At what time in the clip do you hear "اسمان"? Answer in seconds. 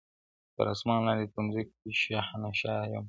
0.73-0.99